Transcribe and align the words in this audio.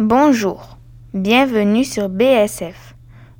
Bonjour, 0.00 0.78
bienvenue 1.12 1.82
sur 1.82 2.08
BSF. 2.08 2.94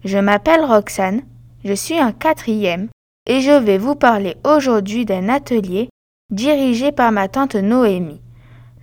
Je 0.05 0.19
m'appelle 0.19 0.65
Roxane, 0.65 1.23
je 1.65 1.73
suis 1.73 2.03
en 2.03 2.11
quatrième 2.11 2.89
et 3.27 3.41
je 3.41 3.53
vais 3.53 3.79
vous 3.79 3.95
parler 3.95 4.35
aujourd'hui 4.43 5.05
d'un 5.05 5.29
atelier 5.29 5.89
dirigé 6.33 6.91
par 6.91 7.13
ma 7.13 7.29
tante 7.29 7.55
Noémie, 7.55 8.21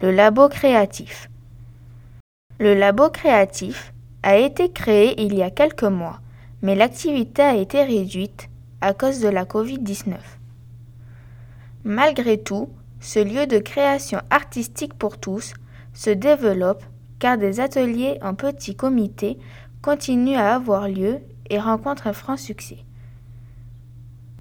le 0.02 0.12
labo 0.12 0.48
créatif. 0.48 1.30
Le 2.62 2.76
labo 2.76 3.10
créatif 3.10 3.92
a 4.24 4.38
été 4.38 4.72
créé 4.72 5.22
il 5.22 5.36
y 5.36 5.44
a 5.44 5.52
quelques 5.52 5.84
mois, 5.84 6.22
mais 6.62 6.76
l'activité 6.76 7.42
a 7.42 7.58
été 7.58 7.84
réduite 7.84 8.48
à 8.80 8.94
cause 8.94 9.20
de 9.20 9.28
la 9.28 9.44
Covid-19. 9.44 10.14
Malgré 11.84 12.38
tout, 12.38 12.70
ce 13.02 13.20
lieu 13.20 13.48
de 13.48 13.58
création 13.58 14.22
artistique 14.30 14.94
pour 14.94 15.18
tous 15.18 15.54
se 15.94 16.10
développe 16.10 16.86
car 17.20 17.38
des 17.38 17.60
ateliers 17.60 18.18
en 18.22 18.34
petit 18.34 18.76
comité 18.76 19.38
continuent 19.82 20.38
à 20.38 20.56
avoir 20.56 20.88
lieu 20.88 21.20
et 21.50 21.60
rencontrent 21.60 22.08
un 22.08 22.14
franc 22.14 22.38
succès. 22.38 22.80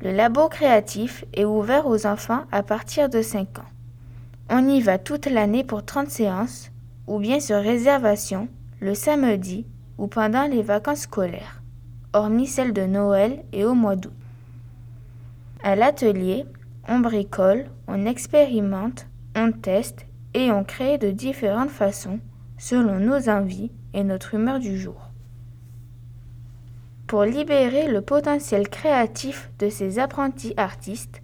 Le 0.02 0.10
labo 0.10 0.48
créatif 0.48 1.24
est 1.32 1.44
ouvert 1.44 1.86
aux 1.86 2.06
enfants 2.06 2.44
à 2.52 2.62
partir 2.62 3.08
de 3.08 3.22
5 3.22 3.58
ans. 3.58 3.70
On 4.50 4.68
y 4.68 4.80
va 4.80 4.98
toute 4.98 5.26
l'année 5.26 5.64
pour 5.64 5.84
30 5.84 6.10
séances 6.10 6.70
ou 7.06 7.18
bien 7.18 7.40
sur 7.40 7.56
réservation 7.56 8.48
le 8.80 8.94
samedi 8.94 9.66
ou 9.98 10.06
pendant 10.06 10.46
les 10.46 10.62
vacances 10.62 11.02
scolaires, 11.02 11.62
hormis 12.12 12.46
celles 12.46 12.72
de 12.72 12.84
Noël 12.84 13.44
et 13.52 13.64
au 13.64 13.74
mois 13.74 13.96
d'août. 13.96 14.12
À 15.62 15.76
l'atelier, 15.76 16.44
on 16.88 16.98
bricole, 16.98 17.66
on 17.88 18.04
expérimente, 18.04 19.06
on 19.34 19.52
teste 19.52 20.04
et 20.34 20.50
on 20.50 20.64
crée 20.64 20.98
de 20.98 21.10
différentes 21.10 21.70
façons 21.70 22.20
selon 22.64 22.98
nos 22.98 23.28
envies 23.28 23.70
et 23.92 24.04
notre 24.04 24.32
humeur 24.32 24.58
du 24.58 24.78
jour. 24.78 25.10
Pour 27.06 27.24
libérer 27.24 27.88
le 27.88 28.00
potentiel 28.00 28.70
créatif 28.70 29.50
de 29.58 29.68
ces 29.68 29.98
apprentis 29.98 30.54
artistes, 30.56 31.20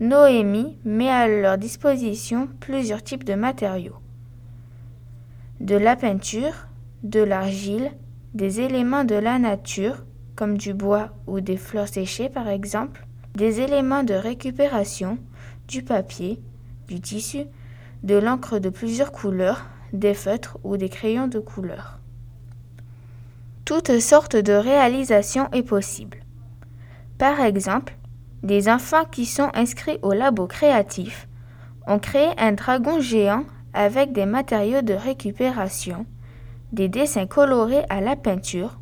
Noémie 0.00 0.78
met 0.84 1.08
à 1.08 1.28
leur 1.28 1.58
disposition 1.58 2.48
plusieurs 2.58 3.04
types 3.04 3.22
de 3.22 3.34
matériaux. 3.34 4.00
De 5.60 5.76
la 5.76 5.94
peinture, 5.94 6.66
de 7.04 7.20
l'argile, 7.20 7.92
des 8.34 8.60
éléments 8.60 9.04
de 9.04 9.14
la 9.14 9.38
nature, 9.38 10.04
comme 10.34 10.58
du 10.58 10.74
bois 10.74 11.10
ou 11.28 11.40
des 11.40 11.56
fleurs 11.56 11.86
séchées 11.86 12.28
par 12.28 12.48
exemple, 12.48 13.06
des 13.36 13.60
éléments 13.60 14.02
de 14.02 14.14
récupération, 14.14 15.18
du 15.68 15.84
papier, 15.84 16.42
du 16.88 17.00
tissu, 17.00 17.44
de 18.02 18.16
l'encre 18.16 18.58
de 18.58 18.70
plusieurs 18.70 19.12
couleurs, 19.12 19.66
des 19.92 20.14
feutres 20.14 20.58
ou 20.64 20.76
des 20.76 20.88
crayons 20.88 21.28
de 21.28 21.38
couleur. 21.38 21.98
Toutes 23.64 24.00
sortes 24.00 24.36
de 24.36 24.52
réalisations 24.52 25.48
est 25.52 25.62
possible. 25.62 26.18
Par 27.18 27.40
exemple, 27.40 27.96
des 28.42 28.68
enfants 28.68 29.04
qui 29.04 29.26
sont 29.26 29.50
inscrits 29.54 29.98
au 30.02 30.12
labo 30.12 30.46
créatif 30.46 31.28
ont 31.86 31.98
créé 31.98 32.28
un 32.38 32.52
dragon 32.52 33.00
géant 33.00 33.44
avec 33.72 34.12
des 34.12 34.26
matériaux 34.26 34.82
de 34.82 34.94
récupération, 34.94 36.06
des 36.72 36.88
dessins 36.88 37.26
colorés 37.26 37.84
à 37.88 38.00
la 38.00 38.16
peinture, 38.16 38.80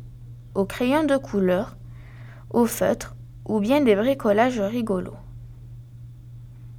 au 0.55 0.65
crayon 0.65 1.03
de 1.03 1.17
couleur, 1.17 1.77
au 2.51 2.65
feutre 2.65 3.15
ou 3.45 3.59
bien 3.59 3.81
des 3.81 3.95
bricolages 3.95 4.59
rigolos. 4.59 5.17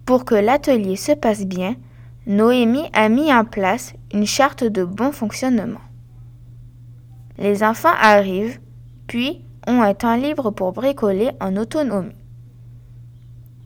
Pour 0.07 0.25
que 0.25 0.35
l'atelier 0.35 0.97
se 0.97 1.13
passe 1.13 1.45
bien, 1.45 1.77
Noémie 2.27 2.91
a 2.93 3.09
mis 3.09 3.33
en 3.33 3.45
place 3.45 3.95
une 4.13 4.27
charte 4.27 4.65
de 4.65 4.85
bon 4.85 5.13
fonctionnement. 5.13 5.81
Les 7.39 7.63
enfants 7.63 7.95
arrivent, 8.01 8.61
puis 9.07 9.45
ont 9.67 9.83
un 9.83 9.95
temps 9.95 10.17
libre 10.17 10.51
pour 10.51 10.73
bricoler 10.73 11.31
en 11.41 11.57
autonomie. 11.57 12.15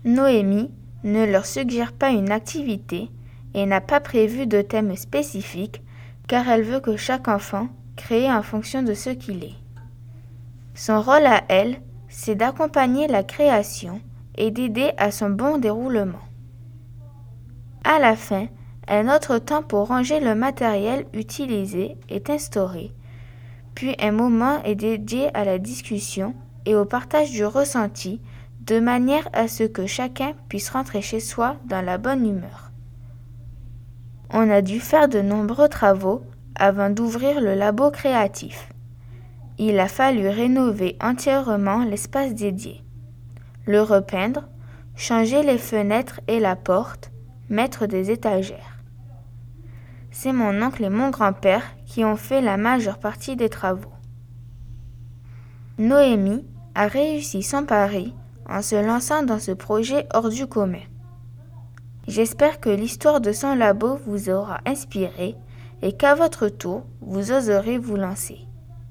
Noémie 0.04 0.70
ne 1.02 1.24
leur 1.24 1.46
suggère 1.46 1.92
pas 1.92 2.10
une 2.10 2.30
activité 2.30 3.10
et 3.54 3.66
n'a 3.66 3.80
pas 3.80 4.00
prévu 4.00 4.46
de 4.46 4.60
thème 4.60 4.96
spécifique 4.96 5.82
car 6.26 6.48
elle 6.48 6.62
veut 6.62 6.80
que 6.80 6.96
chaque 6.96 7.28
enfant 7.28 7.68
crée 7.96 8.30
en 8.30 8.42
fonction 8.42 8.82
de 8.82 8.94
ce 8.94 9.10
qu'il 9.10 9.44
est. 9.44 9.54
Son 10.74 11.00
rôle 11.00 11.26
à 11.26 11.44
elle, 11.48 11.80
c'est 12.08 12.34
d'accompagner 12.34 13.06
la 13.06 13.22
création 13.22 14.00
et 14.36 14.50
d'aider 14.50 14.92
à 14.96 15.10
son 15.10 15.30
bon 15.30 15.58
déroulement. 15.58 16.18
À 17.84 17.98
la 17.98 18.16
fin, 18.16 18.48
un 18.88 19.14
autre 19.14 19.38
temps 19.38 19.62
pour 19.62 19.88
ranger 19.88 20.20
le 20.20 20.34
matériel 20.34 21.06
utilisé 21.12 21.96
est 22.08 22.30
instauré, 22.30 22.92
puis 23.74 23.96
un 24.00 24.12
moment 24.12 24.62
est 24.62 24.74
dédié 24.74 25.34
à 25.34 25.44
la 25.44 25.58
discussion 25.58 26.34
et 26.66 26.74
au 26.74 26.84
partage 26.84 27.30
du 27.30 27.44
ressenti, 27.44 28.20
de 28.60 28.80
manière 28.80 29.28
à 29.32 29.48
ce 29.48 29.64
que 29.64 29.86
chacun 29.86 30.32
puisse 30.48 30.70
rentrer 30.70 31.02
chez 31.02 31.20
soi 31.20 31.56
dans 31.66 31.82
la 31.82 31.98
bonne 31.98 32.26
humeur. 32.26 32.70
On 34.30 34.50
a 34.50 34.62
dû 34.62 34.80
faire 34.80 35.08
de 35.08 35.20
nombreux 35.20 35.68
travaux 35.68 36.22
avant 36.54 36.90
d'ouvrir 36.90 37.40
le 37.40 37.54
labo 37.54 37.90
créatif. 37.90 38.70
Il 39.58 39.78
a 39.78 39.88
fallu 39.88 40.28
rénover 40.28 40.96
entièrement 41.00 41.84
l'espace 41.84 42.34
dédié, 42.34 42.82
le 43.66 43.82
repeindre, 43.82 44.48
changer 44.96 45.42
les 45.42 45.58
fenêtres 45.58 46.20
et 46.26 46.40
la 46.40 46.56
porte, 46.56 47.12
mettre 47.48 47.86
des 47.86 48.10
étagères. 48.10 48.73
C'est 50.16 50.32
mon 50.32 50.62
oncle 50.62 50.84
et 50.84 50.90
mon 50.90 51.10
grand-père 51.10 51.64
qui 51.86 52.04
ont 52.04 52.14
fait 52.14 52.40
la 52.40 52.56
majeure 52.56 52.98
partie 52.98 53.34
des 53.34 53.48
travaux. 53.48 53.90
Noémie 55.76 56.46
a 56.76 56.86
réussi 56.86 57.42
son 57.42 57.64
pari 57.64 58.14
en 58.48 58.62
se 58.62 58.76
lançant 58.76 59.24
dans 59.24 59.40
ce 59.40 59.50
projet 59.50 60.06
hors 60.14 60.28
du 60.28 60.46
commun. 60.46 60.84
J'espère 62.06 62.60
que 62.60 62.70
l'histoire 62.70 63.20
de 63.20 63.32
son 63.32 63.56
labo 63.56 63.98
vous 64.06 64.30
aura 64.30 64.60
inspiré 64.66 65.34
et 65.82 65.96
qu'à 65.96 66.14
votre 66.14 66.48
tour, 66.48 66.86
vous 67.00 67.32
oserez 67.32 67.76
vous 67.76 67.96
lancer. 67.96 68.43